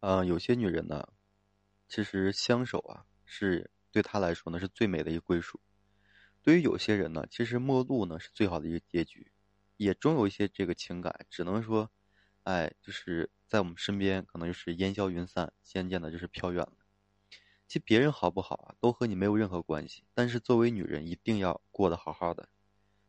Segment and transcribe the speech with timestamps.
[0.00, 1.08] 呃，有些女人呢，
[1.88, 5.60] 其实相守啊，是对她来说呢是最美的一个归属。
[6.42, 9.30] 对于有些人呢，其实陌路呢是最好的一个结局。
[9.76, 11.90] 也终有一些这个情感，只能说，
[12.42, 16.74] 哎，就是在我们身边，可能就是烟消云散，渐渐的就是飘远了。
[17.66, 20.04] 其实别人好不好啊，都和你没有任何关系。
[20.12, 22.50] 但是作为女人，一定要过得好好的，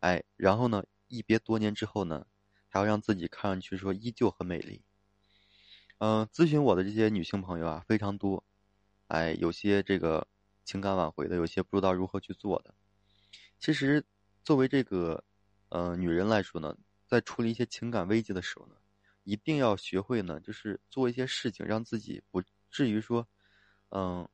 [0.00, 2.26] 哎，然后呢，一别多年之后呢，
[2.68, 4.84] 还要让自己看上去说依旧很美丽。
[5.98, 8.44] 嗯，咨询我的这些女性朋友啊，非常多，
[9.08, 10.26] 哎，有些这个
[10.64, 12.72] 情感挽回的，有些不知道如何去做的。
[13.58, 14.04] 其实，
[14.44, 15.24] 作为这个，
[15.70, 18.76] 呃，女人来说呢，在处理一些情感危机的时候呢，
[19.24, 23.26] 一定要学会呢，就是做一些事情，让自己不至于说，
[23.90, 24.28] 嗯，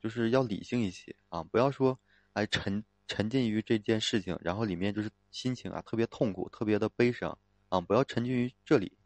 [0.00, 2.00] 就是要理性一些啊，不要说，
[2.32, 7.36] 哎，沉沉浸于这件事情，然后里面就是心情啊特别痛苦，特别的悲伤
[7.68, 8.96] 啊，不要沉浸于这里。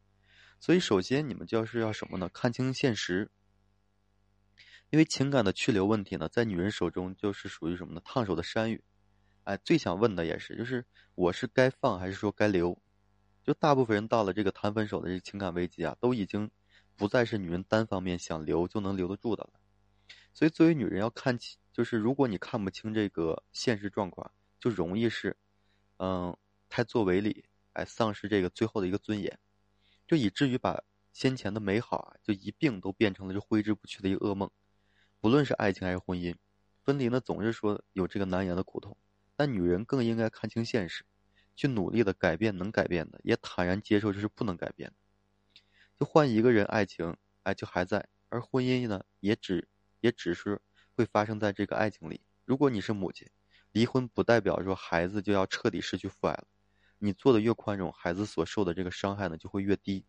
[0.64, 2.26] 所以，首先你们就是要什么呢？
[2.32, 3.30] 看清现实。
[4.88, 8.00] 因为情感的去留问题呢，在女人手中就是属于什么呢？
[8.02, 8.82] 烫手的山芋。
[9.42, 10.82] 哎，最想问的也是，就是
[11.16, 12.80] 我是该放还是说该留？
[13.42, 16.50] 就大部分人到了这个谈分手的这个情感危机啊，都已经
[16.96, 19.60] 不再是女人单方面想留就能留得住的了。
[20.32, 25.36] 所以，作为女人要看清，就是如果你看不清这个现实状况，就容易是，
[25.98, 26.34] 嗯，
[26.70, 27.44] 太作为里，
[27.74, 29.38] 哎，丧失这个最后的一个尊严。
[30.06, 34.50] 就以至于把先前的美好啊，就一并都变成了这挥之不去的一个噩梦。
[35.20, 36.34] 不论是爱情还是婚姻，
[36.82, 38.96] 分离呢总是说有这个难言的苦痛。
[39.36, 41.04] 但女人更应该看清现实，
[41.56, 44.96] 去努力的改变能改变的，也坦然接受这是不能改变的。
[45.96, 49.68] 就换一个人，爱情哎就还在，而婚姻呢也只
[50.00, 50.60] 也只是
[50.96, 52.20] 会发生在这个爱情里。
[52.44, 53.28] 如果你是母亲，
[53.72, 56.46] 离婚不代表说孩子就要彻底失去父爱了。
[56.98, 60.04] 你做的越宽容，孩子所受的这个伤害呢就会越低。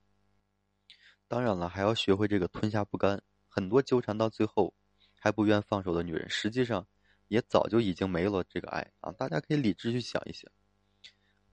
[1.27, 3.21] 当然了，还要学会这个吞下不甘。
[3.47, 4.73] 很多纠缠到最后
[5.19, 6.85] 还不愿放手的女人，实际上
[7.27, 9.11] 也早就已经没了这个爱啊！
[9.13, 10.51] 大家可以理智去想一想。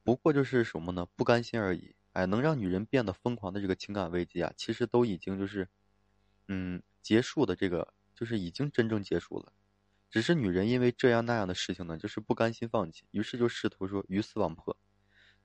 [0.03, 1.07] 不过就是什么呢？
[1.17, 1.95] 不甘心而已。
[2.13, 5.67] 哎，能让女人变得疯狂的这个情感危机啊，其实都已经就是，
[6.49, 9.53] 嗯，结束的这个就是已经真正结束了。
[10.11, 14.77] 只是女人因为这样那样的事情呢，就是不甘心放弃，于是就试图说鱼死网破。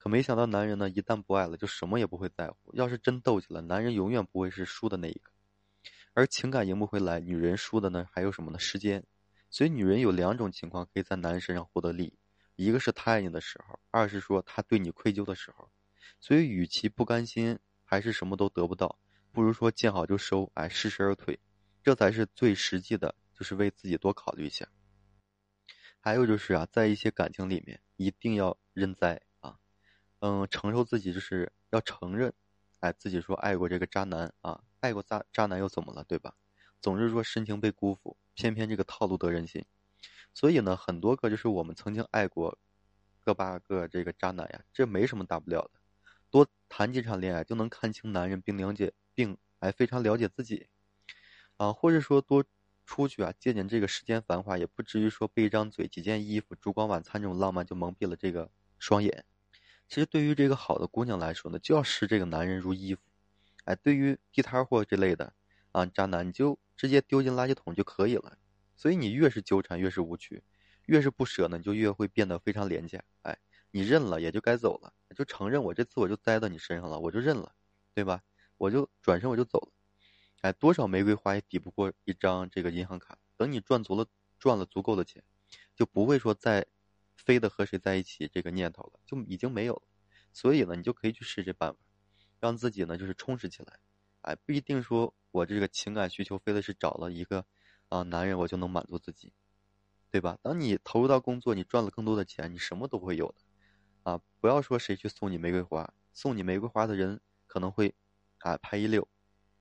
[0.08, 2.74] 没想到，男人呢，一旦不爱了，就什么也不会在乎。
[2.74, 5.32] 要是真斗起来，男人永远不会是输的那一个。
[6.14, 8.60] 而情感赢不回来，女人输的呢，还有什么呢？
[8.60, 9.04] 时间。
[9.50, 15.70] 所以，女人有两种情况可以在男人身上获得利益：一个是他爱你的时候，二是说他对你愧疚的时候。
[16.20, 19.00] 所以，与其不甘心，还是什么都得不到，
[19.32, 21.40] 不如说见好就收，哎，适时而退，
[21.82, 24.68] 这才是最实际的，就是为自己多考虑一下。
[26.00, 29.22] 还有就是啊，在一些感情里面，一定要认栽。
[30.20, 32.34] 嗯，承受自己就是要承认，
[32.80, 36.34] 哎，自己说爱过这个渣男啊，爱过渣渣男又怎么了，对吧？
[36.82, 39.66] 总是说深情被辜负，偏偏这个套路得人心，
[40.34, 42.58] 所以呢，很多个就是我们曾经爱过
[43.24, 45.80] 个把个这个渣男呀，这没什么大不了的，
[46.30, 50.68] 多谈几场恋爱就能看清男人，并了解，并还非常了解自己，
[51.58, 52.44] 啊，或者说多
[52.86, 58.50] 出去啊，借鉴这个世间繁华，也不至于说被一张嘴、几件衣服、烛光晚餐这种浪漫就蒙蔽了这个
[58.80, 59.26] 双眼。
[59.90, 63.02] 其实对于这个好的姑娘来说呢，就要视这个男人如衣服，
[63.64, 65.34] 哎，对于地摊货这类的
[65.72, 68.38] 啊渣男，你就直接丢进垃圾桶就可以了。
[68.76, 70.44] 所以你越是纠缠，越是无趣，
[70.86, 73.02] 越是不舍呢，你就越会变得非常廉价。
[73.22, 73.38] 哎，
[73.72, 77.54] 你认了也就该走了，就承认我这次我就栽到你身上了，我就认了，
[77.96, 78.22] 对吧？
[78.58, 79.72] 我就转身我就走了。
[80.42, 83.18] 哎，多少玫瑰花也抵不过一张这个银行卡。
[83.38, 84.06] 等你赚足了
[84.38, 85.24] 赚了足够的钱，
[85.76, 86.66] 就不会说再。
[87.18, 89.82] 非得和谁在一起这个念头了，就已经没有了，
[90.32, 91.80] 所以呢，你就可以去试这办法，
[92.40, 93.80] 让自己呢就是充实起来，
[94.22, 97.46] 哎，不一定说我这个情感需求非得是找了一个
[97.90, 99.34] 啊男人我就能满足自己，
[100.12, 100.38] 对吧？
[100.42, 103.36] 当你投入到工作，你赚了更多的钱，你什么都会有的，
[104.04, 107.94] 啊，不要说谁去送你玫瑰花，送你玫瑰花的人可能会
[108.40, 109.08] 啊拍一溜，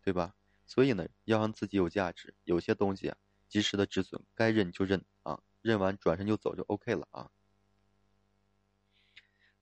[0.02, 0.34] 对吧？
[0.66, 3.16] 所以呢，要让自己有价值，有些东西啊，
[3.48, 7.30] 及时的止损，该认就认啊，认完转身就走就 OK 了啊。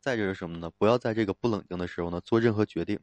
[0.04, 0.70] 再就是什么呢？
[0.76, 3.00] 不要在这个不冷静的时候呢做任何决定，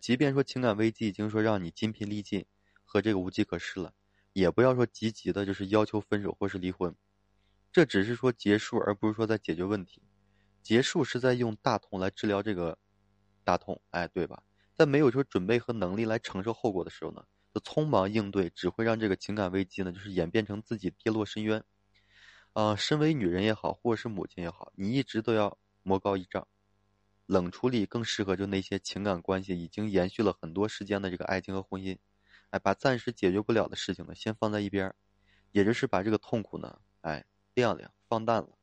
[0.00, 2.46] 即便说情感危机已经说让你筋疲力尽
[2.84, 3.92] 和这个无计可施了，
[4.34, 6.94] 也不要说积极的就是要求分手或是离婚，
[7.72, 10.00] 这只是说结束，而不是说在解决问题。
[10.62, 12.78] 结束是在用大痛来治疗这个
[13.42, 14.40] 大痛，哎，对吧？
[14.76, 21.64] 在没有说准备和能力来承受后果的时候呢，就匆忙应对，只会让这个情感危机呢就是演变成自己跌落深渊。
[22.52, 25.58] 啊，身为女人也好，或者是母亲也好，你一直都要。
[25.88, 26.46] 魔高一丈，
[27.24, 31.96] 冷处理更适合就那些情感关系已经延续了很多时间的这个爱情和婚姻，
[32.50, 34.94] 哎，把暂时解决不了的事情呢，先放在一边，
[35.52, 37.24] 也就是把这个痛苦呢，哎，
[37.54, 38.58] 晾晾，放淡了。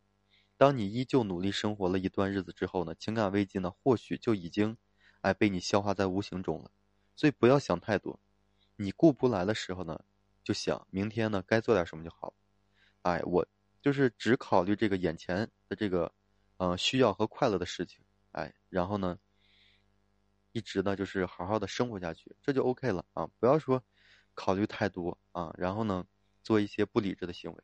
[0.55, 4.77] 当你依旧努力生活了一段日子之后呢，情感危机呢，或许就已经，
[5.21, 6.69] 哎，被你消化在无形中了。
[7.15, 8.19] 所以不要想太多，
[8.75, 10.05] 你顾不来的时候呢，
[10.43, 12.35] 就想明天呢该做点什么就好。
[13.01, 13.47] 哎，我
[13.81, 16.13] 就是只考虑这个眼前的这个，
[16.57, 18.03] 呃，需要和快乐的事情。
[18.31, 19.17] 哎，然后呢，
[20.51, 23.27] 一直呢就是好好的生活下去，这就 OK 了啊！
[23.39, 23.83] 不要说
[24.33, 26.05] 考虑太多啊，然后呢
[26.43, 27.63] 做一些不理智的行为。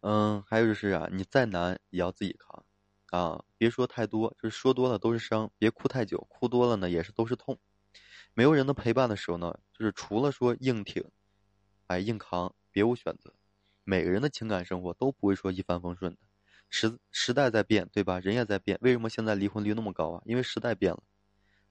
[0.00, 2.64] 嗯，还有就是啊，你再难也要自己扛，
[3.10, 5.50] 啊，别说太多，就是说多了都是伤。
[5.56, 7.58] 别哭太久，哭多了呢也是都是痛。
[8.34, 11.10] 没有人的陪伴的时候呢，就是除了说硬挺，
[11.86, 13.32] 哎，硬扛，别无选择。
[13.84, 16.18] 每个人的情感生活都不会说一帆风顺的，
[16.76, 18.18] 时时代在变，对吧？
[18.18, 18.76] 人也在变。
[18.82, 20.22] 为什么现在离婚率那么高啊？
[20.24, 21.04] 因为时代变了，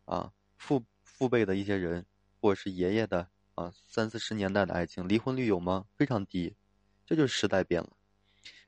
[0.06, 2.06] 啊，父父辈的一些人，
[2.40, 5.86] 或者是爷爷的啊，三四十年代的爱情，离婚率有吗？
[5.98, 6.56] 非常低，
[7.06, 7.90] 这就是时代变了。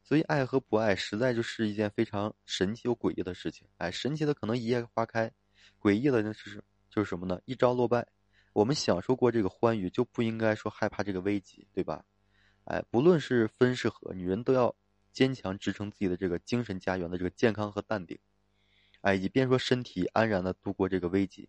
[0.04, 3.66] 所以，爱和不爱实在就是一件非常神奇又诡异的事情。
[3.78, 5.32] 哎，神奇的可能一夜花开，
[5.80, 7.40] 诡异的就是就是什么呢？
[7.46, 8.06] 一朝落败。
[8.52, 12.04] 我们享受过这个欢愉，就不应该说害怕这个危机，对吧？
[12.66, 14.76] 哎，不论是分是合，女人都要
[15.16, 18.20] 坚强支撑自己的这个精神家园的这个健康和淡定，
[19.00, 21.48] 哎，以便说身体安然的度过这个危机，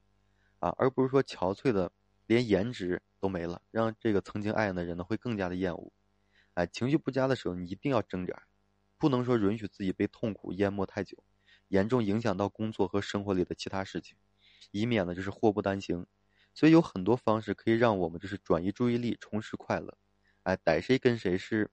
[0.61, 1.91] 啊，而不是说憔悴的
[2.27, 5.93] 连颜值都没了，让这个曾经爱的人呢会更加的厌恶。
[6.55, 8.45] 哎，情绪不佳的时候，你一定要挣扎，
[8.97, 11.25] 不能说允许自己被痛苦淹没太久，
[11.67, 14.17] 严重影响到工作和生活里的其他事情，
[14.71, 16.07] 以免呢就是祸不单行。
[16.55, 19.99] 所以有很多方式可以让我们就是转移注意力，重拾快乐。
[20.45, 21.71] 哎，逮谁跟谁是，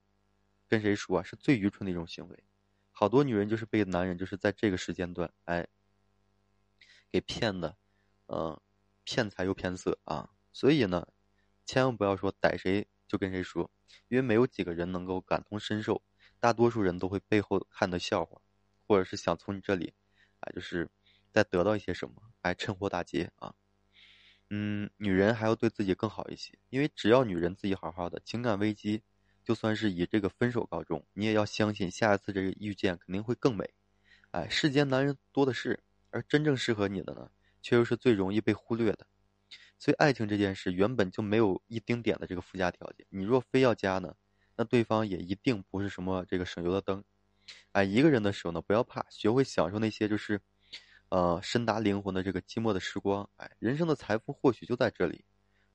[0.74, 2.42] 跟谁说啊，是最愚蠢的一种行为。
[2.90, 5.68] 好多女人就是被男人就是在这个时间段，哎，
[7.12, 7.76] 给骗的，
[8.26, 8.60] 嗯，
[9.04, 10.30] 骗财又骗色啊。
[10.52, 11.06] 所以呢，
[11.64, 12.88] 千万不要说逮谁。
[13.06, 13.70] 就跟谁说，
[14.08, 16.02] 因为没有几个人能够感同身受，
[16.40, 18.40] 大多数人都会背后看的笑话，
[18.88, 19.94] 或者是想从你这里，
[20.40, 20.90] 啊，就是
[21.30, 23.54] 再得到一些什么，哎，趁火打劫啊。
[24.50, 29.02] 嗯，女人还要对自己更好一些，因为只要女人自己好好的，情感危机
[29.44, 33.68] 就算是以这个分手告终，你也要相信下一次这个遇见肯定会更美。
[34.30, 35.78] 哎，世间男人多的是，
[36.10, 37.30] 而真正适合你的呢，
[37.62, 39.06] 却又是最容易被忽略的。
[39.78, 43.06] 所以，爱情这件事原本就没有一丁点的这个附加条件。
[43.10, 44.16] 你若非要加呢，
[44.56, 47.04] 那对方也一定不是什么这个省油的灯。
[47.72, 50.40] 哎，一个人的时候呢，不要怕，学会享受那些就是，
[51.10, 53.28] 呃，深达灵魂的这个寂寞的时光。
[53.36, 55.24] 哎，人生的财富或许就在这里。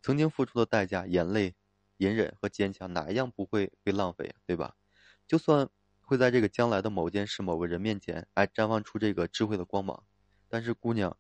[0.02, 1.54] 曾经付出的代价、眼泪、
[2.00, 4.36] 隐忍和坚强，哪一样不会被浪费？
[4.46, 4.76] 对吧？
[5.26, 5.70] 就算
[6.02, 10.04] 会在这个将来的某件事、某个人面前，哎，绽放出这个智慧的光芒，
[10.50, 11.16] 但是姑娘。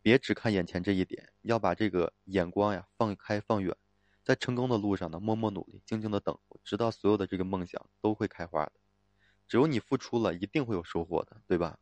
[0.00, 3.76] 别只看眼前这一点，要把这个眼光呀放开放远，
[4.22, 8.72] 在成功的路上呢，默默努力，静静的等，直到所有的这个梦想都会开花的。
[9.48, 11.78] 只有你付出了，一定会有收获的，对吧？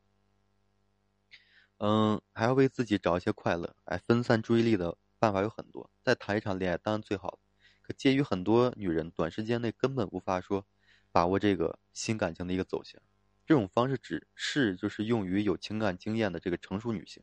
[1.79, 5.91] 嗯，还要为自己找一些快乐，哎，分散注意力的办法有很多。
[6.03, 7.39] 再谈一场恋爱当然最好，
[7.87, 10.67] 可鉴于很多女人短时间内根本无法说
[11.13, 13.01] 把握这个新感情的一个走向，
[13.47, 17.23] 这种方式只是就是用于有情感经验的这个成熟女性。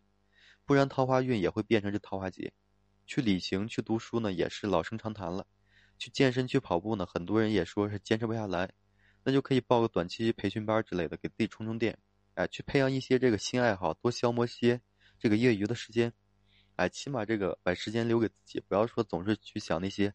[0.63, 2.53] 不然桃花运也会变成这桃花劫。
[3.05, 5.45] 去旅行、去读书呢，也是老生常谈了。
[5.97, 8.71] 去健身、去跑步呢，很多人也说是坚持不下来。
[9.25, 11.97] 那就可以报个短期培训班之类的，给自己充充电。
[12.35, 14.79] 哎，去培养一些这个新爱好，多消磨些
[15.19, 16.13] 这个业余的时间。
[16.77, 20.13] 哎，起码这个把时间留给自己，不要说总是去想那些，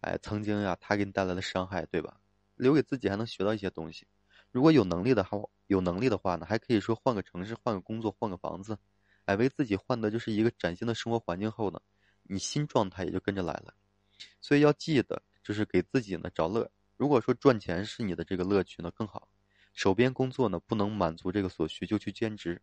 [0.00, 2.20] 哎，曾经呀他给你带来的伤害，对吧？
[2.56, 4.06] 留给自己还能学到一些东西。
[4.50, 8.78] 如果有能力的话，有能力的话呢，还可以说换个城市、换个工作、换个房子。
[9.26, 11.80] 哎，为自己换的就是一个崭新的生活环境后呢，
[12.24, 13.74] 你新状态也就跟着来了。
[14.40, 16.70] 所以要记得，就是给自己呢找乐。
[16.96, 19.28] 如果说赚钱是你的这个乐趣呢更好，
[19.72, 22.60] 手边工作呢不能满足这个所需，就去兼职、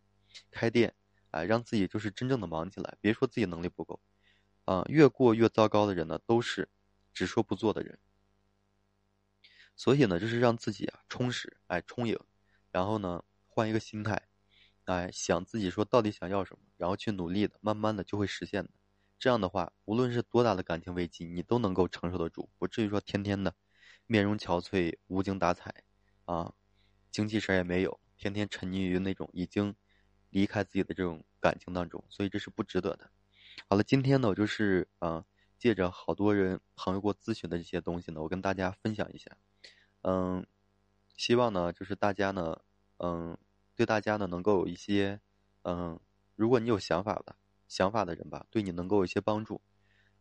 [0.50, 0.94] 开店，
[1.30, 2.96] 哎，让自己就是真正的忙起来。
[3.00, 3.98] 别说自己能力不够，
[4.66, 6.68] 啊，越过越糟糕的人呢都是
[7.18, 7.98] 只说不做的人。
[9.74, 12.16] 所以呢，就是让自己啊充实，哎，充盈，
[12.70, 14.28] 然后呢换一个心态。
[14.84, 18.70] 哎，想自己说到底想要什么，然后去努力的，慢慢的就会实现的。
[19.18, 23.52] 这样的话，无论是多大的感情危机，你都能够承受得住，不至于说天天的
[24.06, 25.82] 面容憔悴、无精打采，
[26.24, 26.54] 啊，
[27.10, 29.74] 精气神也没有，天天沉溺于那种已经
[30.30, 33.10] 离开自己的这种感情当中，所以这是不值得的。
[33.68, 35.24] 好了，今天呢，我就是啊，
[35.58, 39.36] 借着好多人朋友给我咨询的这些东西呢，我跟大家分享一下。
[40.02, 40.46] 嗯，
[41.16, 42.62] 希望呢，就是大家呢，
[42.98, 43.36] 嗯。
[43.78, 45.20] 对大家呢，能够有一些，
[45.62, 46.00] 嗯，
[46.34, 47.36] 如果你有想法的
[47.68, 49.60] 想法的人吧，对你能够有一些帮助，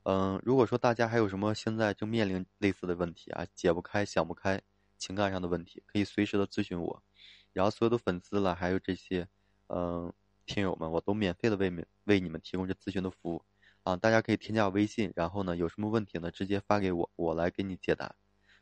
[0.03, 4.61] 嗯，如果说大家还有什么现在正面临类似的问题啊，解不开、想不开，
[4.95, 7.03] 情感上的问题，可以随时的咨询我。
[7.51, 9.27] 然后所有的粉丝了，还有这些
[9.69, 10.13] 嗯
[10.45, 13.43] 听友们，我都免费的为为为你们提供这咨询的服务
[13.87, 13.95] 啊。
[13.95, 18.15] 大家可以添加我微信，然后呢有什么问题呢，直接发给我，我来给你解答。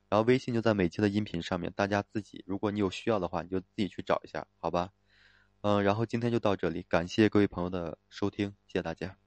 [0.10, 4.92] 然后微信就在每期的音频上面，大家自己，如果你有需要的话，你就自己去找一下，好吧？
[5.62, 9.25] 嗯，然后今天就到这里，感谢各位朋友的收听，谢谢大家。